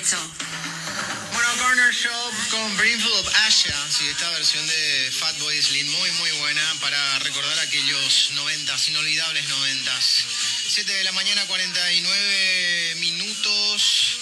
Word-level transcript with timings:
Bueno, 0.00 1.48
Corner 1.58 1.92
Shop 1.92 2.32
con 2.52 2.76
Brimful 2.76 3.10
of 3.14 3.34
Asha, 3.46 3.74
sí, 3.90 4.06
esta 4.06 4.30
versión 4.30 4.64
de 4.64 5.10
Fatboy 5.10 5.60
Slim, 5.60 5.90
muy 5.90 6.10
muy 6.12 6.30
buena 6.38 6.62
para 6.80 7.18
recordar 7.18 7.58
aquellos 7.58 8.30
noventas, 8.34 8.86
inolvidables 8.86 9.48
noventas. 9.48 10.24
7 10.68 10.92
de 10.92 11.02
la 11.02 11.10
mañana, 11.10 11.44
49 11.46 12.94
minutos. 13.00 14.18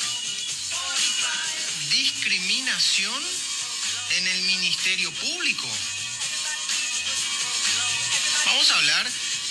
Discriminación 1.91 3.23
en 4.17 4.29
el 4.29 4.43
Ministerio 4.45 5.13
Público. 5.13 5.69
Vamos 8.47 8.71
a 8.71 8.77
hablar 8.77 9.07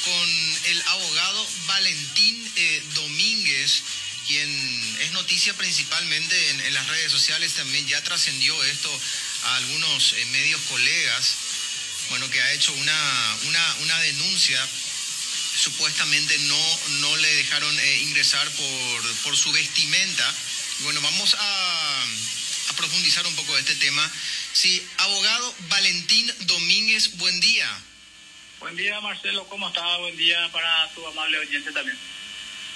con 0.05 0.29
el 0.71 0.83
abogado 0.87 1.47
Valentín 1.67 2.51
eh, 2.55 2.83
Domínguez, 2.95 3.83
quien 4.27 4.97
es 5.01 5.11
noticia 5.11 5.53
principalmente 5.55 6.49
en, 6.49 6.61
en 6.61 6.73
las 6.73 6.87
redes 6.87 7.11
sociales, 7.11 7.53
también 7.53 7.87
ya 7.87 8.03
trascendió 8.03 8.63
esto 8.63 9.01
a 9.43 9.55
algunos 9.57 10.13
eh, 10.13 10.25
medios 10.27 10.61
colegas, 10.61 11.35
bueno, 12.09 12.29
que 12.29 12.41
ha 12.41 12.53
hecho 12.53 12.73
una, 12.73 13.37
una, 13.43 13.75
una 13.81 13.99
denuncia 13.99 14.67
supuestamente 15.55 16.37
no, 16.39 16.79
no 16.99 17.17
le 17.17 17.35
dejaron 17.35 17.79
eh, 17.79 17.97
ingresar 18.01 18.49
por, 18.51 19.15
por 19.23 19.37
su 19.37 19.51
vestimenta. 19.51 20.35
Bueno, 20.79 21.01
vamos 21.01 21.33
a, 21.33 22.03
a 22.69 22.73
profundizar 22.75 23.25
un 23.25 23.35
poco 23.35 23.53
de 23.55 23.61
este 23.61 23.75
tema. 23.75 24.11
Sí, 24.53 24.85
abogado 24.97 25.55
Valentín 25.69 26.31
Domínguez, 26.41 27.17
buen 27.17 27.39
día. 27.39 27.69
Buen 28.59 28.75
día, 28.75 28.99
Marcelo. 29.01 29.47
¿Cómo 29.47 29.67
está? 29.67 29.97
Buen 29.97 30.17
día 30.17 30.49
para 30.51 30.89
tu 30.93 31.05
amable 31.07 31.39
oyente 31.39 31.71
también. 31.71 31.97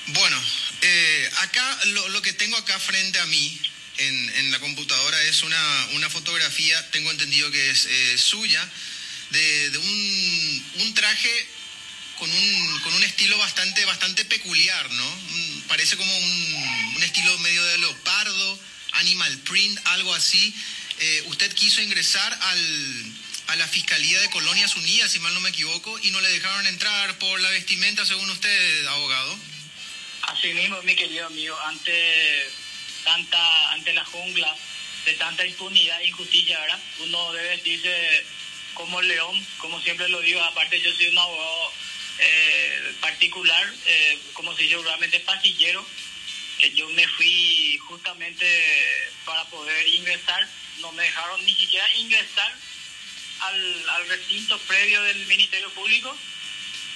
Bueno, 0.08 0.41
eh, 0.81 1.29
acá 1.38 1.79
lo, 1.85 2.21
que 2.21 2.33
tengo 2.33 2.57
acá 2.57 2.79
frente 2.79 3.19
a 3.19 3.25
mí 3.25 3.59
en, 3.97 4.51
la 4.51 4.59
computadora 4.59 5.21
es 5.23 5.43
una, 5.43 5.88
una 5.93 6.09
fotografía, 6.09 6.91
tengo 6.91 7.11
entendido 7.11 7.52
que 7.52 7.69
es 7.69 7.86
eh, 7.86 8.17
suya, 8.17 8.67
de, 9.31 9.77
un, 9.77 10.66
un 10.80 10.94
traje 10.94 11.47
con 12.17 12.30
un, 12.30 12.80
con 12.81 12.94
un 12.94 13.03
estilo 13.03 13.38
bastante, 13.38 13.86
bastante 13.86 14.25
peculiar, 14.25 14.91
¿no? 14.91 15.19
Parece 15.67 15.95
como 15.97 16.17
un, 16.17 16.93
un 16.95 17.03
estilo 17.03 17.38
medio 17.39 17.64
de 17.64 17.77
leopardo, 17.77 18.59
animal 18.93 19.38
print, 19.39 19.80
algo 19.86 20.14
así. 20.14 20.53
Eh, 20.99 21.23
usted 21.27 21.53
quiso 21.53 21.81
ingresar 21.81 22.38
al, 22.41 23.14
a 23.47 23.55
la 23.55 23.67
Fiscalía 23.67 24.19
de 24.19 24.30
Colonias 24.30 24.75
Unidas, 24.75 25.11
si 25.11 25.19
mal 25.19 25.33
no 25.33 25.39
me 25.39 25.49
equivoco, 25.49 25.97
y 25.99 26.11
no 26.11 26.19
le 26.21 26.30
dejaron 26.30 26.67
entrar 26.67 27.17
por 27.19 27.39
la 27.39 27.49
vestimenta, 27.52 28.05
según 28.05 28.30
usted, 28.30 28.88
abogado. 28.88 29.39
Así 30.40 30.54
mismo, 30.54 30.82
mi 30.84 30.95
querido 30.95 31.28
amigo, 31.28 31.59
ante 31.66 32.50
tanta, 33.04 33.72
ante 33.73 33.92
la 33.92 34.06
jungla 34.06 34.56
de 35.04 35.14
tanta 35.16 35.45
impunidad 35.45 36.02
e 36.02 36.08
injusticia, 36.08 36.58
¿verdad? 36.62 36.80
Uno 37.00 37.34
debe 37.34 37.50
vestirse 37.50 38.26
como 38.73 39.02
león, 39.02 39.45
como 39.58 39.82
siempre 39.82 40.08
lo 40.08 40.22
digo. 40.22 40.42
Aparte, 40.42 40.80
yo 40.80 40.94
soy 40.94 41.08
un 41.08 41.17
abogado 41.17 41.73
eh, 42.20 42.95
particular, 43.02 43.73
eh, 43.86 44.17
como 44.32 44.56
se 44.56 44.64
dice 44.64 44.78
realmente 44.78 45.20
pasillero. 45.20 45.86
que 46.58 46.72
yo 46.72 46.88
me 46.88 47.06
fui 47.10 47.78
justamente 47.90 48.48
para 49.26 49.44
poder 49.50 49.88
ingresar, 49.90 50.48
no 50.80 50.94
me 50.94 51.04
dejaron 51.04 51.44
ni 51.44 51.54
siquiera 51.54 51.86
ingresar 51.98 52.56
al, 53.42 53.90
al 53.90 54.08
recinto 54.08 54.58
previo 54.60 55.02
del 55.04 55.26
Ministerio 55.26 55.70
Público 55.72 56.17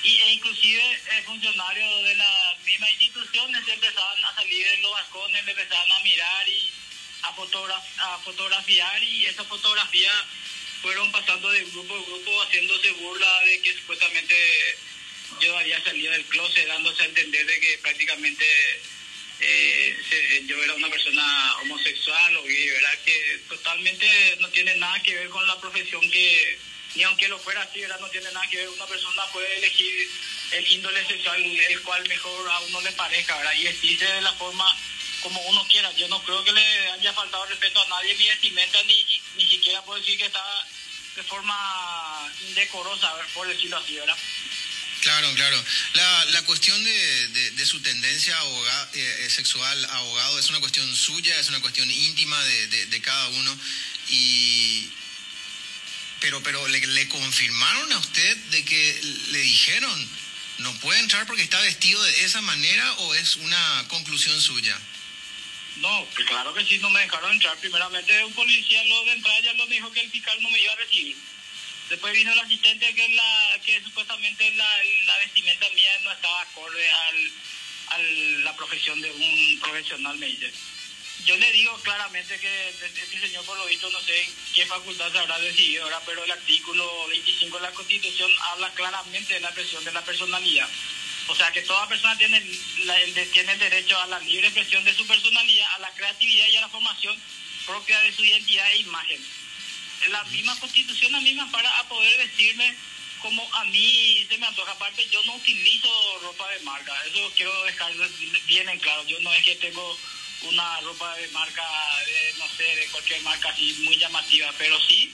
y, 0.03 0.19
e 0.19 0.33
inclusive 0.33 0.81
eh, 0.81 1.23
funcionarios 1.25 2.03
de 2.03 2.15
las 2.15 2.59
mismas 2.65 2.91
instituciones 2.93 3.67
empezaban 3.67 4.25
a 4.25 4.35
salir 4.35 4.67
en 4.67 4.81
los 4.81 4.91
balcones, 4.91 5.43
me 5.45 5.51
empezaban 5.51 5.91
a 5.91 5.99
mirar 6.03 6.47
y 6.49 6.71
a, 7.23 7.35
fotograf- 7.35 7.97
a 7.99 8.17
fotografiar 8.19 9.03
y 9.03 9.25
esas 9.25 9.47
fotografías 9.47 10.13
fueron 10.81 11.11
pasando 11.11 11.49
de 11.51 11.63
grupo 11.65 11.95
en 11.95 12.05
grupo 12.05 12.41
haciéndose 12.43 12.91
burla 12.91 13.39
de 13.45 13.61
que 13.61 13.73
supuestamente 13.73 14.35
yo 15.41 15.57
había 15.57 15.81
salido 15.83 16.11
del 16.11 16.25
closet 16.25 16.67
dándose 16.67 17.01
a 17.03 17.05
entender 17.05 17.45
de 17.45 17.59
que 17.59 17.77
prácticamente 17.77 18.45
eh, 19.39 19.97
se- 20.09 20.45
yo 20.45 20.61
era 20.63 20.73
una 20.75 20.89
persona 20.89 21.55
homosexual 21.61 22.37
o 22.37 22.43
gay, 22.43 22.69
¿verdad? 22.69 22.99
Que 23.05 23.39
totalmente 23.49 24.35
no 24.39 24.49
tiene 24.49 24.75
nada 24.75 25.01
que 25.01 25.15
ver 25.15 25.29
con 25.29 25.45
la 25.47 25.59
profesión 25.59 26.01
que, 26.11 26.57
ni 26.95 27.03
aunque 27.03 27.27
lo 27.27 27.39
fuera 27.39 27.61
así, 27.63 27.79
¿verdad? 27.81 27.99
No 27.99 28.07
tiene 28.09 28.31
nada 28.31 28.47
que 28.49 28.57
ver. 28.57 28.69
Una 28.69 28.85
persona 28.85 29.23
puede 29.31 29.57
elegir 29.57 30.09
el 30.51 30.67
índole 30.67 31.05
sexual, 31.07 31.41
el 31.43 31.81
cual 31.81 32.07
mejor 32.07 32.49
a 32.49 32.59
uno 32.61 32.81
le 32.81 32.91
parezca, 32.93 33.35
¿verdad? 33.37 33.53
Y 33.53 33.63
vestirse 33.63 34.05
de 34.05 34.21
la 34.21 34.33
forma 34.33 34.65
como 35.21 35.41
uno 35.41 35.65
quiera. 35.67 35.91
Yo 35.93 36.07
no 36.09 36.21
creo 36.23 36.43
que 36.43 36.51
le 36.51 36.91
haya 36.91 37.13
faltado 37.13 37.45
respeto 37.47 37.81
a 37.81 37.87
nadie 37.89 38.13
mi 38.15 38.27
vestimenta, 38.27 38.77
ni, 38.83 39.21
ni 39.37 39.49
siquiera 39.49 39.81
puedo 39.83 39.99
decir 39.99 40.17
que 40.17 40.25
está 40.25 40.43
de 41.15 41.23
forma 41.23 42.31
indecorosa, 42.47 43.11
por 43.33 43.47
decirlo 43.47 43.77
así, 43.77 43.95
¿verdad? 43.95 44.17
Claro, 45.01 45.33
claro. 45.35 45.63
La, 45.93 46.25
la 46.25 46.41
cuestión 46.45 46.81
de, 46.83 47.27
de- 47.51 47.65
su 47.65 47.81
tendencia 47.81 48.37
aboga- 48.39 48.89
eh, 48.93 49.27
sexual 49.29 49.85
abogado 49.91 50.39
es 50.39 50.49
una 50.49 50.59
cuestión 50.59 50.95
suya, 50.95 51.37
es 51.39 51.49
una 51.49 51.59
cuestión 51.61 51.89
íntima 51.91 52.41
de- 52.43 52.85
de 52.87 53.01
cada 53.01 53.27
uno. 53.29 53.59
Y, 54.09 54.89
pero 56.23 56.41
pero 56.41 56.65
le, 56.69 56.79
le 56.79 57.07
confirmaron 57.09 57.91
a 57.91 57.97
usted 57.99 58.37
de 58.37 58.63
que 58.63 59.01
le 59.31 59.39
dijeron 59.39 60.09
no 60.59 60.73
puede 60.79 60.99
entrar 61.01 61.25
porque 61.27 61.43
está 61.43 61.59
vestido 61.59 62.01
de 62.01 62.23
esa 62.23 62.39
manera 62.41 62.93
o 62.93 63.13
es 63.13 63.35
una 63.35 63.85
conclusión 63.89 64.39
suya. 64.39 64.79
No, 65.77 66.07
pues 66.15 66.25
claro 66.27 66.53
que 66.53 66.63
sí, 66.63 66.77
no 66.77 66.89
me 66.91 67.01
dejaron 67.01 67.33
entrar. 67.33 67.57
Primeramente 67.57 68.23
un 68.23 68.33
policía 68.33 68.85
lo 68.85 69.03
de 69.05 69.13
entrada 69.13 69.39
ya 69.41 69.53
lo 69.53 69.67
dijo 69.67 69.91
que 69.91 70.01
el 70.01 70.11
fiscal 70.11 70.41
no 70.41 70.49
me 70.49 70.61
iba 70.61 70.71
a 70.71 70.77
recibir. 70.77 71.17
Después 71.89 72.13
vino 72.13 72.31
el 72.31 72.39
asistente 72.39 72.95
que 72.95 73.09
la 73.09 73.59
que 73.65 73.83
supuestamente 73.83 74.49
la, 74.55 74.69
la 75.05 75.17
vestimenta 75.17 75.69
mía 75.71 75.91
no 76.03 76.11
estaba 76.13 76.41
acorde 76.41 76.89
al, 76.89 77.31
a 77.87 77.97
la 78.43 78.55
profesión 78.55 79.01
de 79.01 79.11
un 79.11 79.59
profesional, 79.59 80.17
me. 80.17 80.27
Yo 81.25 81.37
le 81.37 81.51
digo 81.53 81.73
claramente 81.83 82.37
que 82.39 82.69
este 82.69 83.19
señor 83.19 83.45
por 83.45 83.57
lo 83.57 83.65
visto 83.65 83.89
no 83.91 84.01
sé 84.01 84.27
qué 84.53 84.65
facultad 84.65 85.09
se 85.11 85.19
habrá 85.19 85.39
decidido 85.39 85.83
ahora, 85.85 86.01
pero 86.05 86.23
el 86.23 86.31
artículo 86.31 87.07
25 87.07 87.57
de 87.57 87.63
la 87.63 87.71
Constitución 87.71 88.31
habla 88.51 88.69
claramente 88.73 89.33
de 89.35 89.39
la 89.39 89.47
expresión 89.47 89.83
de 89.85 89.93
la 89.93 90.03
personalidad. 90.03 90.67
O 91.27 91.35
sea 91.35 91.49
que 91.53 91.61
toda 91.61 91.87
persona 91.87 92.17
tiene, 92.17 92.41
la- 92.79 92.99
el, 92.99 93.31
tiene 93.31 93.55
derecho 93.57 93.97
a 94.01 94.07
la 94.07 94.19
libre 94.19 94.47
expresión 94.47 94.83
de 94.83 94.93
su 94.93 95.07
personalidad, 95.07 95.65
a 95.75 95.79
la 95.79 95.91
creatividad 95.93 96.47
y 96.47 96.57
a 96.57 96.61
la 96.61 96.69
formación 96.69 97.17
propia 97.65 98.01
de 98.01 98.13
su 98.13 98.25
identidad 98.25 98.69
e 98.73 98.77
imagen. 98.79 99.25
La 100.09 100.23
misma 100.25 100.59
constitución 100.59 101.15
a 101.15 101.21
mí 101.21 101.33
me 101.33 101.45
para 101.45 101.87
poder 101.87 102.17
vestirme 102.17 102.75
como 103.21 103.47
a 103.55 103.63
mí 103.63 104.25
se 104.27 104.37
me 104.37 104.45
antoja. 104.47 104.73
Aparte, 104.73 105.07
yo 105.07 105.23
no 105.23 105.35
utilizo 105.35 106.19
ropa 106.23 106.49
de 106.49 106.59
marca. 106.65 106.93
Eso 107.05 107.31
quiero 107.37 107.63
dejar 107.63 107.93
bien 108.47 108.67
en 108.67 108.79
claro. 108.79 109.07
Yo 109.07 109.17
no 109.21 109.33
es 109.33 109.45
que 109.45 109.55
tengo 109.55 109.97
una 110.43 110.81
ropa 110.81 111.15
de 111.17 111.27
marca, 111.29 111.63
de, 112.05 112.33
no 112.37 112.47
sé, 112.49 112.63
de 112.63 112.87
cualquier 112.87 113.21
marca 113.21 113.49
así 113.49 113.73
muy 113.79 113.97
llamativa, 113.97 114.53
pero 114.57 114.79
sí 114.87 115.13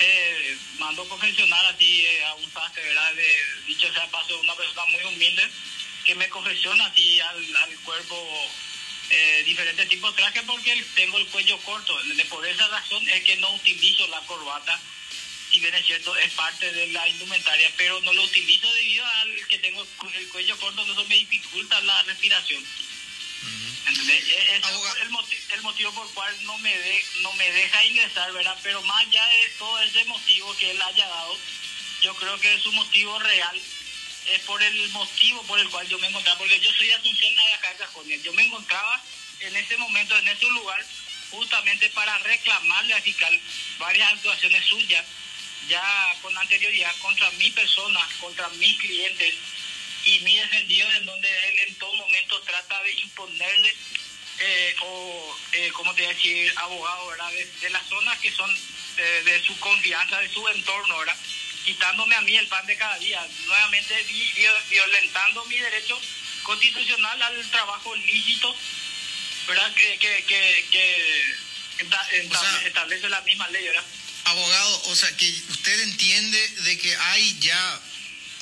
eh, 0.00 0.56
mando 0.78 1.06
confeccionar 1.08 1.64
así 1.66 2.06
eh, 2.06 2.24
a 2.24 2.34
un 2.34 2.50
sastre, 2.52 2.82
¿verdad? 2.84 3.14
De, 3.14 3.44
dicho 3.66 3.92
sea 3.92 4.06
paso, 4.10 4.38
una 4.40 4.54
persona 4.54 4.84
muy 4.86 5.02
humilde 5.04 5.48
que 6.04 6.14
me 6.14 6.28
confecciona 6.30 6.86
así 6.86 7.20
al, 7.20 7.76
cuerpo 7.84 8.16
eh, 9.10 9.42
diferentes 9.44 9.88
tipos 9.88 10.14
de 10.16 10.22
trajes 10.22 10.42
porque 10.46 10.84
tengo 10.94 11.18
el 11.18 11.26
cuello 11.26 11.58
corto. 11.58 11.98
Por 12.30 12.46
esa 12.46 12.66
razón 12.68 13.06
es 13.10 13.22
que 13.24 13.36
no 13.36 13.50
utilizo 13.54 14.06
la 14.08 14.20
corbata, 14.20 14.80
si 15.50 15.60
bien 15.60 15.74
es 15.74 15.84
cierto, 15.84 16.16
es 16.16 16.32
parte 16.32 16.72
de 16.72 16.86
la 16.88 17.06
indumentaria, 17.08 17.70
pero 17.76 18.00
no 18.02 18.12
lo 18.12 18.22
utilizo 18.22 18.72
debido 18.72 19.04
al 19.04 19.46
que 19.48 19.58
tengo 19.58 19.82
el 19.82 19.88
cu- 19.88 20.10
el 20.14 20.28
cuello 20.28 20.56
corto, 20.58 20.82
eso 20.90 21.04
me 21.06 21.16
dificulta 21.16 21.80
la 21.82 22.02
respiración. 22.04 22.64
E- 23.98 24.56
es 24.56 24.64
Abogado. 24.64 24.96
el, 25.02 25.10
moti- 25.10 25.38
el 25.52 25.62
motivo 25.62 25.92
por 25.92 26.06
el 26.06 26.12
cual 26.14 26.44
no 26.44 26.56
me, 26.58 26.76
de- 26.76 27.04
no 27.22 27.32
me 27.34 27.50
deja 27.52 27.84
ingresar, 27.86 28.32
¿verdad? 28.32 28.56
Pero 28.62 28.82
más 28.82 29.06
allá 29.06 29.26
de 29.26 29.48
todo 29.58 29.80
ese 29.82 30.04
motivo 30.04 30.56
que 30.56 30.70
él 30.70 30.80
haya 30.82 31.06
dado, 31.08 31.38
yo 32.02 32.14
creo 32.16 32.38
que 32.40 32.58
su 32.60 32.72
motivo 32.72 33.18
real 33.18 33.60
es 34.26 34.40
por 34.42 34.62
el 34.62 34.88
motivo 34.90 35.42
por 35.44 35.58
el 35.58 35.68
cual 35.70 35.88
yo 35.88 35.98
me 35.98 36.06
encontraba, 36.06 36.38
porque 36.38 36.60
yo 36.60 36.70
soy 36.72 36.86
de 36.88 36.94
Asunción 36.94 37.38
a 37.38 37.54
acá 37.56 37.70
de 37.70 37.76
Cajones. 37.78 38.22
Yo 38.22 38.32
me 38.32 38.42
encontraba 38.44 39.02
en 39.40 39.56
ese 39.56 39.76
momento, 39.78 40.16
en 40.18 40.28
ese 40.28 40.46
lugar, 40.46 40.84
justamente 41.30 41.88
para 41.90 42.18
reclamarle 42.18 42.94
al 42.94 43.02
fiscal 43.02 43.40
varias 43.78 44.12
actuaciones 44.12 44.64
suyas, 44.66 45.04
ya 45.68 46.14
con 46.22 46.36
anterioridad 46.38 46.94
contra 46.98 47.30
mi 47.32 47.50
persona, 47.50 48.00
contra 48.20 48.48
mis 48.50 48.78
clientes 48.78 49.34
y 50.04 50.18
mi 50.20 50.36
defendido, 50.36 50.90
en 50.92 51.06
donde 51.06 51.28
él 51.48 51.58
en 51.68 51.74
todo 51.76 51.94
momento 51.94 52.40
trata 52.42 52.82
de 52.82 52.92
imponerle 52.92 53.74
eh, 54.42 54.74
o, 54.82 55.36
eh, 55.52 55.70
¿cómo 55.74 55.94
te 55.94 56.02
voy 56.02 56.10
a 56.12 56.14
decir?, 56.14 56.52
abogado, 56.56 57.08
¿verdad?, 57.08 57.30
de, 57.32 57.44
de 57.60 57.70
las 57.70 57.86
zonas 57.88 58.18
que 58.20 58.32
son 58.32 58.50
eh, 58.96 59.22
de 59.24 59.42
su 59.44 59.58
confianza, 59.58 60.18
de 60.20 60.32
su 60.32 60.46
entorno, 60.48 60.98
¿verdad?, 60.98 61.16
quitándome 61.64 62.14
a 62.14 62.20
mí 62.22 62.34
el 62.36 62.46
pan 62.48 62.64
de 62.66 62.76
cada 62.76 62.98
día, 62.98 63.24
nuevamente 63.46 64.02
vi- 64.04 64.32
vi- 64.34 64.46
violentando 64.70 65.44
mi 65.44 65.58
derecho 65.58 66.00
constitucional 66.42 67.20
al 67.22 67.50
trabajo 67.50 67.94
lícito, 67.96 68.56
¿verdad? 69.46 69.72
Que, 69.74 69.98
que, 69.98 70.24
que, 70.24 70.66
que 70.70 71.24
establece 72.66 73.08
la 73.10 73.20
misma 73.22 73.48
ley, 73.48 73.64
¿verdad? 73.66 73.84
Abogado, 74.24 74.82
o 74.84 74.94
sea, 74.94 75.14
que 75.16 75.28
usted 75.50 75.80
entiende 75.80 76.48
de 76.62 76.78
que 76.78 76.96
hay 76.96 77.38
ya 77.40 77.80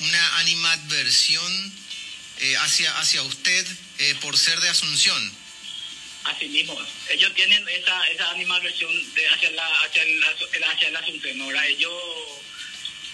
una 0.01 0.39
animadversión 0.39 1.73
eh, 2.41 2.57
hacia, 2.59 2.97
hacia 2.99 3.23
usted 3.23 3.67
eh, 3.99 4.15
por 4.21 4.37
ser 4.37 4.61
de 4.61 4.69
Asunción. 4.69 5.33
Así 6.25 6.47
mismo, 6.49 6.79
ellos 7.11 7.33
tienen 7.35 7.67
esa, 7.69 8.07
esa 8.09 8.31
animadversión 8.31 8.93
de 9.15 9.29
hacia, 9.29 9.51
la, 9.53 9.67
hacia, 9.83 10.03
el, 10.03 10.23
hacia 10.65 10.89
el 10.89 10.97
Asunción, 10.97 11.47
¿verdad? 11.47 11.67
Ellos 11.69 11.93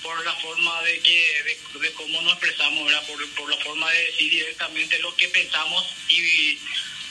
por 0.02 0.22
la 0.22 0.34
forma 0.34 0.82
de 0.82 1.00
que 1.00 1.58
de, 1.81 1.92
cómo 1.92 2.20
nos 2.22 2.34
expresamos, 2.34 2.84
¿verdad? 2.84 3.06
Por, 3.06 3.31
por, 3.31 3.50
la 3.50 3.56
forma 3.64 3.90
de 3.90 4.04
decir 4.04 4.31
directamente 4.31 4.98
lo 4.98 5.16
que 5.16 5.28
pensamos 5.28 5.86
y 6.08 6.58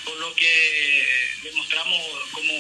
por 0.04 0.16
lo 0.18 0.36
que 0.36 1.08
demostramos 1.42 2.00
como 2.32 2.54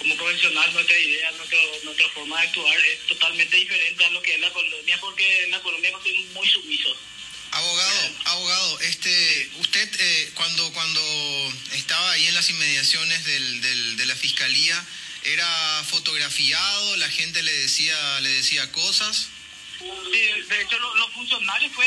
como 0.00 0.16
profesional 0.16 0.72
nuestra 0.72 0.98
idea, 0.98 1.30
nuestra, 1.32 1.58
nuestra 1.84 2.08
forma 2.08 2.40
de 2.40 2.46
actuar 2.48 2.74
es 2.86 3.06
totalmente 3.06 3.54
diferente 3.54 4.02
a 4.02 4.10
lo 4.10 4.22
que 4.22 4.34
es 4.34 4.40
la 4.40 4.50
colonia, 4.50 4.98
porque 4.98 5.44
en 5.44 5.50
la 5.50 5.60
colonia 5.60 5.90
somos 5.90 6.26
muy 6.32 6.48
sumisos. 6.48 6.96
Abogado, 7.50 8.10
abogado, 8.24 8.80
este, 8.80 9.50
usted 9.58 9.90
eh, 9.98 10.30
cuando 10.34 10.72
cuando 10.72 11.52
estaba 11.72 12.12
ahí 12.12 12.26
en 12.28 12.34
las 12.34 12.48
inmediaciones 12.48 13.24
del, 13.26 13.60
del, 13.60 13.96
de 13.98 14.06
la 14.06 14.16
fiscalía 14.16 14.82
era 15.24 15.84
fotografiado, 15.90 16.96
la 16.96 17.10
gente 17.10 17.42
le 17.42 17.52
decía 17.52 18.20
le 18.20 18.30
decía 18.30 18.72
cosas. 18.72 19.28
Sí, 19.80 20.42
de 20.48 20.62
hecho 20.62 20.78
los 20.78 21.10
funcionarios 21.12 21.72
fue 21.72 21.86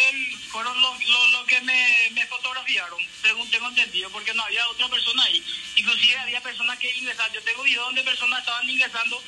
fueron 0.50 0.80
los 0.82 1.08
lo, 1.32 1.46
que 1.46 1.62
me, 1.62 2.10
me, 2.12 2.26
fotografiaron, 2.26 3.00
según 3.22 3.50
tengo 3.52 3.68
entendido, 3.70 4.10
porque 4.10 4.34
no 4.34 4.44
había 4.44 4.68
otra 4.70 4.88
persona 4.90 5.24
ahí. 5.24 5.44
Inclusive 5.76 6.18
había 6.18 6.42
personas 6.42 6.80
que 6.80 6.92
ingresaban. 6.92 7.32
Yo 7.34 7.44
tengo 7.44 7.62
videos 7.62 7.86
donde 7.86 8.04
personas 8.04 8.40
estaban 8.40 8.68
ingresando, 8.68 9.24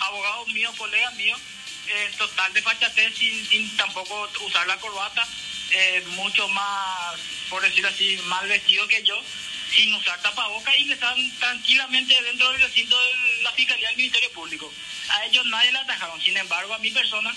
abogados 0.00 0.48
míos, 0.48 0.74
colegas 0.78 1.14
míos, 1.14 1.38
eh, 1.88 2.10
total 2.16 2.52
de 2.54 2.62
fachatez 2.62 3.14
sin, 3.16 3.46
sin 3.46 3.76
tampoco 3.76 4.30
usar 4.46 4.66
la 4.66 4.78
corbata, 4.78 5.26
eh, 5.72 6.02
mucho 6.08 6.48
más, 6.48 7.20
por 7.50 7.62
decirlo 7.62 7.88
así, 7.88 8.16
mal 8.24 8.48
vestido 8.48 8.88
que 8.88 9.02
yo, 9.02 9.20
sin 9.74 9.94
usar 9.94 10.20
tapabocas, 10.22 10.78
ingresaban 10.78 11.38
tranquilamente 11.38 12.22
dentro 12.22 12.50
del 12.50 12.62
recinto 12.62 12.98
de 12.98 13.42
la 13.42 13.52
Fiscalía 13.52 13.88
del 13.88 13.98
Ministerio 13.98 14.32
Público. 14.32 14.72
A 15.08 15.26
ellos 15.26 15.44
nadie 15.46 15.72
le 15.72 15.78
atajaron. 15.78 16.20
Sin 16.20 16.36
embargo, 16.36 16.74
a 16.74 16.78
mi 16.78 16.90
persona 16.90 17.34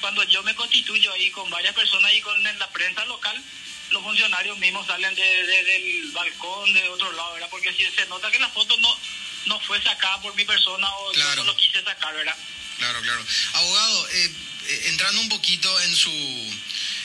cuando 0.00 0.22
yo 0.24 0.42
me 0.42 0.54
constituyo 0.54 1.12
ahí 1.12 1.30
con 1.30 1.48
varias 1.50 1.74
personas 1.74 2.12
y 2.14 2.20
con 2.20 2.42
la 2.42 2.68
prensa 2.70 3.04
local, 3.06 3.42
los 3.90 4.02
funcionarios 4.02 4.58
mismos 4.58 4.86
salen 4.86 5.14
de, 5.14 5.22
del 5.22 6.10
balcón 6.12 6.72
de 6.72 6.88
otro 6.88 7.12
lado, 7.12 7.34
¿verdad? 7.34 7.48
Porque 7.50 7.72
si 7.72 7.84
se 7.84 8.06
nota 8.06 8.30
que 8.30 8.38
la 8.38 8.48
foto 8.50 8.76
no, 8.78 8.98
no 9.46 9.60
fue 9.60 9.82
sacada 9.82 10.20
por 10.20 10.34
mi 10.34 10.44
persona 10.44 10.88
o 10.96 11.12
yo 11.12 11.36
no 11.36 11.44
lo 11.44 11.56
quise 11.56 11.82
sacar, 11.82 12.14
¿verdad? 12.14 12.36
Claro, 12.78 13.00
claro. 13.00 13.24
Abogado, 13.54 14.08
eh, 14.10 14.32
eh, 14.68 14.82
entrando 14.86 15.20
un 15.20 15.28
poquito 15.28 15.80
en 15.82 15.96
su 15.96 16.10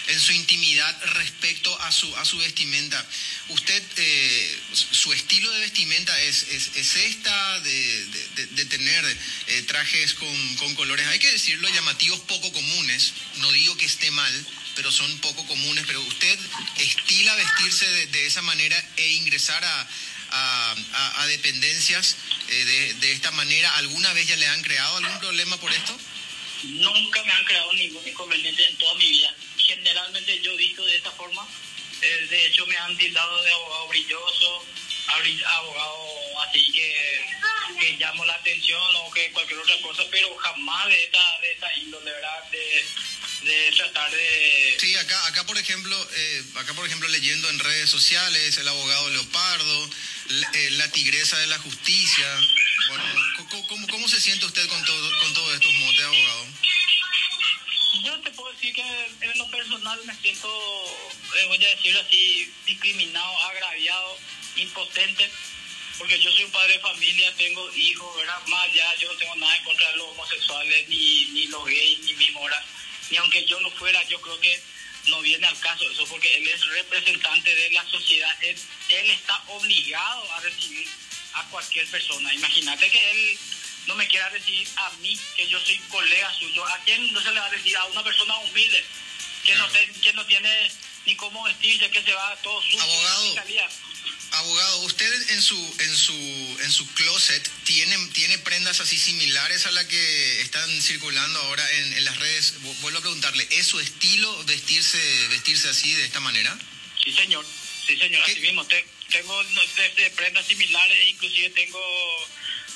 en 0.08 0.20
su 0.20 0.32
intimidad 0.34 1.04
respecto 1.14 1.80
a 1.82 1.92
su 1.92 2.16
a 2.18 2.26
su 2.26 2.38
vestimenta. 2.38 3.06
Usted, 3.50 3.84
eh, 3.98 4.60
su 4.74 5.12
estilo 5.14 5.52
de 5.52 5.60
vestimenta 5.62 6.20
es, 6.22 6.44
es, 6.44 6.96
esta, 6.96 7.60
de, 7.62 8.06
de, 8.52 8.66
tener 8.66 9.18
eh, 9.48 9.62
trajes 9.64 10.14
con, 10.14 10.56
con, 10.56 10.76
colores, 10.76 11.06
hay 11.08 11.20
que 11.20 11.32
decirlo, 11.32 11.70
llamativos 11.70 12.20
poco 12.22 12.52
comunes. 12.52 13.14
No 13.38 13.52
digo 13.52 13.76
que 13.78 13.86
esté 13.86 14.10
mal, 14.12 14.46
pero 14.76 14.92
son 14.92 15.18
poco 15.20 15.46
comunes. 15.48 15.84
Pero 15.86 16.02
usted 16.02 16.40
estila 16.78 17.36
vestirse 17.36 17.86
de, 18.08 18.26
esa 18.26 18.42
manera 18.42 18.84
e 18.98 19.12
ingresar 19.14 19.64
a, 19.64 20.76
a, 21.18 21.28
dependencias 21.28 22.16
eh, 22.50 22.96
de, 23.00 23.12
esta 23.12 23.32
manera. 23.32 23.76
¿Alguna 23.78 24.14
vez 24.14 24.28
ya 24.28 24.36
le 24.36 24.48
han 24.48 24.62
creado 24.62 24.98
algún 24.98 25.20
problema 25.20 25.58
por 25.60 25.72
esto? 25.72 25.98
Nunca 26.64 27.24
me 27.24 27.32
han 27.34 27.44
creado 27.46 27.74
ningún 27.74 28.08
inconveniente 28.08 28.66
en 28.68 28.78
toda 28.78 28.96
mi 28.96 29.10
vida 29.10 29.36
forma. 31.22 31.48
Eh, 32.02 32.28
de 32.30 32.48
hecho, 32.48 32.66
me 32.66 32.78
han 32.78 32.98
tildado 32.98 33.44
de 33.44 33.52
abogado 33.52 33.88
brilloso, 33.90 34.66
abogado 35.60 36.40
así 36.48 36.72
que, 36.72 37.26
que 37.80 37.98
llamo 37.98 38.26
la 38.26 38.34
atención 38.34 38.82
o 38.96 39.12
que 39.12 39.32
cualquier 39.32 39.60
otra 39.60 39.80
cosa, 39.82 40.04
pero 40.10 40.36
jamás 40.38 40.88
de 40.88 41.04
esta, 41.04 41.40
de 41.42 41.52
esta 41.52 41.78
índole. 41.78 42.12
De, 42.52 43.72
tratar 43.76 44.12
de... 44.12 44.78
Sí, 44.80 44.96
acá, 44.98 45.28
acá 45.28 45.44
por 45.46 45.58
ejemplo, 45.58 45.96
eh, 46.14 46.44
acá 46.58 46.74
por 46.74 46.86
ejemplo 46.86 47.08
leyendo 47.08 47.50
en 47.50 47.58
redes 47.58 47.90
sociales, 47.90 48.58
el 48.58 48.68
abogado 48.68 49.10
Leopardo, 49.10 49.90
la, 50.28 50.52
eh, 50.54 50.90
tigresa 50.94 51.40
de 51.40 51.48
la 51.48 51.58
justicia. 51.58 52.28
Bueno, 52.90 53.04
¿cómo, 53.68 53.88
¿cómo, 53.88 54.08
se 54.08 54.22
siente 54.22 54.46
usted 54.46 54.68
con, 54.68 54.86
todo, 54.86 55.20
con 55.22 55.34
todos 55.34 55.56
estos 55.56 55.74
motes, 55.74 56.06
abogado? 56.06 56.48
Yo 57.94 58.18
te 58.22 58.32
puedo 58.32 58.52
decir 58.54 58.74
que 58.74 58.82
en 58.82 59.38
lo 59.38 59.48
personal 59.50 60.00
me 60.06 60.16
siento, 60.16 60.48
eh, 60.48 61.46
voy 61.48 61.64
a 61.64 61.70
decirlo 61.70 62.00
así, 62.00 62.50
discriminado, 62.66 63.38
agraviado, 63.42 64.18
impotente, 64.56 65.30
porque 65.98 66.18
yo 66.20 66.32
soy 66.32 66.46
un 66.46 66.52
padre 66.52 66.74
de 66.74 66.80
familia, 66.80 67.34
tengo 67.36 67.70
hijos, 67.76 68.16
¿verdad? 68.16 68.48
Más 68.48 68.74
ya 68.74 68.96
yo 68.96 69.12
no 69.12 69.18
tengo 69.18 69.36
nada 69.36 69.58
en 69.58 69.64
contra 69.66 69.92
de 69.92 69.98
los 69.98 70.08
homosexuales, 70.08 70.88
ni, 70.88 71.26
ni 71.26 71.48
los 71.48 71.66
gays, 71.66 72.00
ni 72.00 72.14
mi 72.14 72.32
mora, 72.32 72.64
ni 73.10 73.18
aunque 73.18 73.46
yo 73.46 73.60
no 73.60 73.70
fuera, 73.72 74.02
yo 74.08 74.22
creo 74.22 74.40
que 74.40 74.64
no 75.08 75.20
viene 75.22 75.46
al 75.46 75.60
caso 75.60 75.90
eso, 75.90 76.06
porque 76.06 76.34
él 76.38 76.48
es 76.48 76.66
representante 76.70 77.54
de 77.54 77.72
la 77.72 77.86
sociedad, 77.90 78.32
él, 78.42 78.58
él 78.90 79.10
está 79.12 79.44
obligado 79.48 80.32
a 80.34 80.40
recibir 80.40 80.88
a 81.34 81.44
cualquier 81.50 81.86
persona. 81.88 82.34
Imagínate 82.34 82.90
que 82.90 83.12
él 83.12 83.40
no 83.88 83.96
me 83.96 84.08
quiera 84.08 84.30
decir 84.30 84.68
a 84.76 84.90
mí 85.02 85.20
que 85.36 85.48
yo 85.48 85.60
soy 85.60 85.78
colega 85.90 86.34
suyo. 86.38 86.66
¿A 86.66 86.78
quién 86.84 87.12
no 87.14 87.22
se 87.22 87.32
le 87.32 87.40
va 87.40 87.46
a 87.48 87.52
decir 87.52 87.76
a 87.78 87.86
una 87.86 88.04
persona 88.04 88.38
humilde 88.38 88.84
que, 89.44 89.56
no, 89.56 89.68
que 90.02 90.14
no 90.14 90.26
tiene 90.26 90.72
ni 91.06 91.16
cómo 91.16 91.44
vestirse, 91.44 91.90
que 91.90 92.04
se 92.04 92.14
va 92.14 92.36
todo 92.44 92.62
sucio? 92.62 92.82
Abogado, 92.82 93.36
abogado, 94.32 94.82
usted 94.84 95.32
en 95.32 95.42
su 95.42 95.76
en 95.80 95.96
su 95.98 96.14
en 96.62 96.72
su 96.72 96.88
closet 96.94 97.52
tiene 97.66 97.98
tiene 98.14 98.38
prendas 98.40 98.80
así 98.80 98.98
similares 98.98 99.66
a 99.66 99.72
las 99.72 99.86
que 99.86 100.42
están 100.42 100.70
circulando 100.82 101.40
ahora 101.42 101.70
en, 101.72 102.06
las 102.06 102.18
redes. 102.18 102.54
Vuelvo 102.82 103.00
a 103.00 103.02
preguntarle, 103.02 103.48
¿es 103.52 103.68
su 103.68 103.80
estilo 103.80 104.44
vestirse 104.46 105.00
vestirse 105.30 105.70
así 105.70 105.94
de 105.94 106.06
esta 106.06 106.20
manera? 106.20 106.58
Sí, 107.04 107.12
señor. 107.12 107.46
Sí, 107.86 107.98
señor. 107.98 108.24
Así 108.24 108.40
mismo. 108.40 108.66
tengo 109.10 109.44
prendas 110.16 110.46
similares, 110.46 110.98
e 110.98 111.10
inclusive 111.10 111.50
tengo 111.50 111.82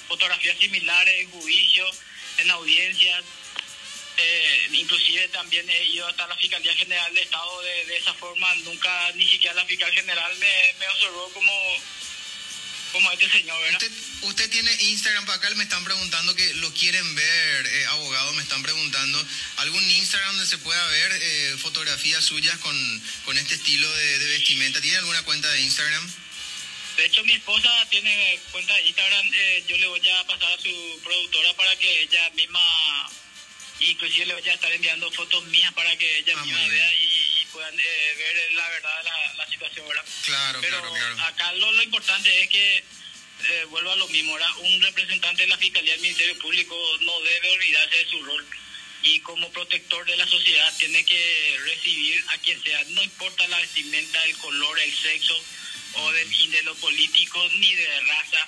fotografías 0.08 0.58
similares 0.58 1.14
en 1.22 1.32
juicio, 1.32 1.86
en 2.38 2.52
audiencias. 2.52 3.24
Eh, 4.18 4.70
inclusive 4.72 5.28
también 5.30 5.70
he 5.70 5.86
ido 5.88 6.08
hasta 6.08 6.26
la 6.28 6.38
Fiscalía 6.38 6.74
General 6.76 7.14
de 7.14 7.22
Estado 7.22 7.62
de, 7.62 7.98
esa 7.98 8.14
forma. 8.14 8.54
Nunca, 8.64 9.12
ni 9.16 9.28
siquiera 9.28 9.56
la 9.56 9.66
Fiscal 9.66 9.92
General 9.92 10.32
me, 10.38 10.88
observó 10.88 11.30
como, 11.34 11.52
como 12.94 13.12
este 13.12 13.30
señor, 13.30 13.58
Usted, 14.22 14.50
tiene 14.50 14.72
Instagram 14.80 15.26
para 15.26 15.38
acá, 15.38 15.50
me 15.56 15.64
están 15.64 15.84
preguntando 15.84 16.34
que 16.34 16.54
lo 16.56 16.74
quieren 16.74 17.14
ver, 17.14 17.68
eh, 17.68 17.86
abogado, 17.88 18.34
me 18.34 18.42
están 18.42 18.64
preguntando. 18.64 19.24
¿Algún 19.58 19.84
Instagram 19.84 20.32
donde 20.32 20.50
se 20.50 20.58
pueda 20.60 20.88
ver 20.88 21.12
eh, 21.22 21.56
fotografías 21.60 22.24
suyas 22.24 22.58
con, 22.60 23.04
con 23.26 23.38
este 23.38 23.56
estilo 23.56 23.92
de, 23.92 24.20
de 24.20 24.26
vestimenta? 24.30 24.82
¿Tiene 24.82 24.98
alguna 24.98 25.22
cuenta 25.24 25.52
de 25.52 25.62
Instagram? 25.62 26.25
De 26.98 27.06
hecho, 27.06 27.24
mi 27.26 27.34
esposa 27.34 27.70
tiene 27.90 28.40
cuenta 28.52 28.74
de 28.76 28.88
Instagram. 28.88 29.32
Eh, 29.34 29.64
yo 29.68 29.78
le 29.78 29.88
voy 29.88 30.10
a 30.10 30.28
pasar 30.28 30.52
a 30.52 30.62
su 30.62 31.00
productora 31.04 31.54
para 31.54 31.76
que 31.76 32.02
ella 32.04 32.30
misma, 32.32 32.62
inclusive 33.82 34.28
le 34.28 34.34
voy 34.34 34.50
a 34.50 34.54
estar 34.54 34.72
enviando 34.72 35.12
fotos 35.12 35.44
mías 35.46 35.74
para 35.74 35.96
que 35.98 36.20
ella 36.20 36.34
ah, 36.38 36.46
misma 36.46 36.68
vea 36.68 36.94
y, 36.96 37.46
puedan 37.52 37.80
eh, 37.80 38.14
ver 38.18 38.52
la 38.52 38.70
verdad 38.70 39.04
la, 39.06 39.34
la 39.36 39.48
situación, 39.48 39.88
¿verdad? 39.88 40.04
Claro, 40.26 40.60
Pero 40.60 40.82
claro, 40.82 40.94
claro. 40.94 41.22
acá 41.22 41.54
lo, 41.54 41.72
lo 41.72 41.84
importante 41.84 42.44
es 42.44 42.50
que 42.50 42.78
eh, 42.78 43.66
vuelvo 43.70 43.92
a 43.92 43.96
lo 43.96 44.08
mismo, 44.10 44.34
¿verdad? 44.34 44.50
Un 44.58 44.82
representante 44.82 45.44
de 45.44 45.50
la 45.50 45.58
Fiscalía 45.58 45.94
del 45.94 46.02
Ministerio 46.02 46.38
Público 46.40 46.76
no 47.02 47.20
debe 47.22 47.52
olvidarse 47.52 47.98
de 47.98 48.10
su 48.10 48.22
rol 48.24 48.46
y 49.04 49.20
como 49.20 49.52
protector 49.52 50.06
de 50.06 50.18
la 50.18 50.28
sociedad 50.28 50.74
tiene 50.78 51.06
que 51.06 51.58
recibir 51.64 52.24
a 52.30 52.38
quien 52.40 52.62
sea, 52.64 52.84
no 52.90 53.04
importa 53.04 53.48
la 53.48 53.60
vestimenta, 53.60 54.24
el 54.26 54.36
color, 54.38 54.80
el 54.80 54.94
sexo, 54.94 55.40
o 55.98 56.12
de, 56.12 56.26
ni 56.26 56.48
de 56.48 56.64
lo 56.64 56.76
político 56.76 57.40
ni 57.56 57.74
de 57.74 58.00
raza. 58.02 58.48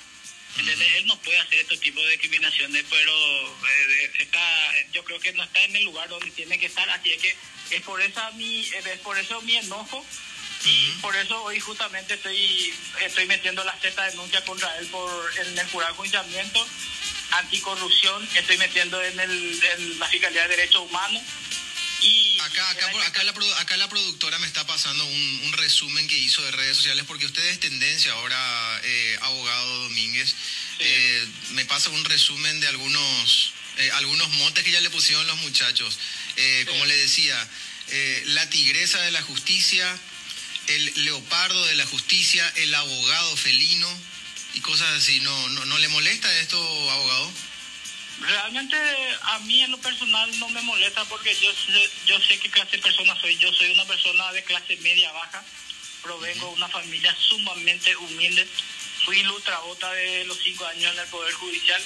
Él 0.57 1.05
no 1.05 1.19
puede 1.19 1.37
hacer 1.39 1.59
este 1.59 1.77
tipo 1.77 2.01
de 2.01 2.11
discriminaciones, 2.11 2.83
pero 2.89 3.13
eh, 3.47 4.11
está, 4.19 4.41
yo 4.91 5.03
creo 5.03 5.19
que 5.19 5.31
no 5.33 5.43
está 5.43 5.63
en 5.63 5.75
el 5.75 5.83
lugar 5.83 6.09
donde 6.09 6.31
tiene 6.31 6.57
que 6.57 6.65
estar, 6.65 6.89
así 6.89 7.11
es 7.11 7.21
que 7.21 7.35
es 7.69 7.81
por, 7.83 8.01
esa 8.01 8.31
mi, 8.31 8.61
es 8.61 8.99
por 9.03 9.17
eso 9.19 9.39
mi 9.41 9.55
enojo 9.55 10.03
y 10.65 10.91
por 11.01 11.15
eso 11.15 11.43
hoy 11.43 11.59
justamente 11.59 12.15
estoy 12.15 12.73
estoy 13.01 13.27
metiendo 13.27 13.63
la 13.63 13.77
Z 13.79 14.03
denuncia 14.09 14.43
contra 14.45 14.75
él 14.79 14.87
por 14.87 15.37
en 15.37 15.59
el 15.59 15.67
jurado 15.67 16.01
de 16.01 16.65
anticorrupción, 17.31 18.27
estoy 18.35 18.57
metiendo 18.57 19.01
en, 19.03 19.19
el, 19.19 19.63
en 19.63 19.99
la 19.99 20.07
Fiscalía 20.07 20.43
de 20.43 20.55
Derechos 20.55 20.81
Humanos 20.81 21.21
Y 22.01 22.39
Acá, 22.39 22.69
acá, 22.69 22.91
por- 22.91 23.01
acá, 23.03 23.23
la, 23.23 23.31
acá 23.59 23.77
la 23.77 23.89
productora 23.89 24.37
me 24.39 24.47
está 24.47 24.65
pasando 24.65 25.03
un, 25.05 25.41
un 25.45 25.53
resumen 25.53 26.07
que 26.07 26.17
hizo 26.17 26.41
de 26.43 26.51
redes 26.51 26.77
sociales, 26.77 27.03
porque 27.07 27.25
usted 27.25 27.43
es 27.47 27.59
tendencia 27.59 28.11
ahora, 28.13 28.81
eh, 28.83 29.17
abogado 29.21 29.83
Domínguez. 29.83 30.35
Eh, 30.79 31.27
me 31.51 31.65
pasa 31.65 31.89
un 31.89 32.05
resumen 32.05 32.59
de 32.59 32.67
algunos, 32.67 33.51
eh, 33.77 33.89
algunos 33.93 34.29
motes 34.33 34.63
que 34.63 34.71
ya 34.71 34.79
le 34.81 34.89
pusieron 34.91 35.25
los 35.27 35.37
muchachos. 35.37 35.97
Eh, 36.37 36.65
Como 36.67 36.85
le 36.85 36.95
decía, 36.95 37.35
la 38.25 38.49
tigresa 38.49 39.01
de 39.01 39.11
la 39.11 39.21
justicia, 39.23 39.99
el 40.67 41.05
leopardo 41.05 41.65
de 41.65 41.75
la 41.75 41.85
justicia, 41.85 42.47
el 42.57 42.73
abogado 42.75 43.35
felino 43.37 43.89
y 44.53 44.59
cosas 44.61 44.89
así. 45.01 45.19
¿No, 45.21 45.49
no, 45.49 45.65
no 45.65 45.77
le 45.79 45.87
molesta 45.87 46.31
esto, 46.39 46.57
abogado? 46.91 47.31
Realmente 48.19 48.75
a 49.21 49.39
mí 49.39 49.61
en 49.61 49.71
lo 49.71 49.77
personal 49.79 50.39
no 50.39 50.49
me 50.49 50.61
molesta 50.63 51.05
porque 51.05 51.35
yo 51.39 51.51
sé, 51.53 51.89
yo 52.07 52.19
sé 52.19 52.39
qué 52.39 52.49
clase 52.49 52.77
de 52.77 52.83
persona 52.83 53.19
soy. 53.21 53.37
Yo 53.37 53.51
soy 53.53 53.71
una 53.71 53.85
persona 53.85 54.31
de 54.33 54.43
clase 54.43 54.75
media 54.77 55.11
baja, 55.11 55.43
provengo 56.01 56.47
de 56.47 56.53
una 56.53 56.67
familia 56.67 57.15
sumamente 57.19 57.95
humilde. 57.95 58.47
Fui 59.05 59.21
lustrabota 59.23 59.91
de 59.93 60.25
los 60.25 60.37
cinco 60.43 60.65
años 60.65 60.91
en 60.93 60.99
el 60.99 61.07
Poder 61.07 61.33
Judicial. 61.35 61.81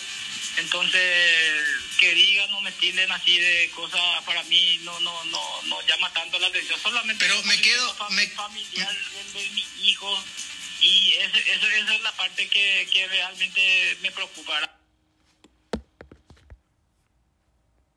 Entonces, 0.58 1.64
que 2.00 2.14
digan 2.14 2.52
o 2.54 2.62
me 2.62 2.72
tilden 2.74 3.12
así 3.12 3.38
de 3.38 3.70
cosas 3.76 4.02
para 4.26 4.44
mí 4.44 4.80
no 4.84 5.00
no 5.02 5.24
no 5.26 5.62
no 5.64 5.82
llama 5.88 6.12
tanto 6.14 6.40
la 6.40 6.48
atención. 6.48 6.80
Solamente 6.82 7.26
Pero 7.26 7.42
me 7.44 7.60
quedo- 7.62 7.96
fam- 7.98 8.10
me- 8.12 8.28
familiar 8.30 8.94
de, 9.34 9.40
de 9.42 9.50
mi 9.50 9.66
hijo 9.84 10.24
y 10.82 11.14
esa 11.14 11.38
es 11.96 12.02
la 12.02 12.12
parte 12.14 12.48
que, 12.48 12.88
que 12.92 13.08
realmente 13.08 13.98
me 14.02 14.12
preocupa. 14.12 14.60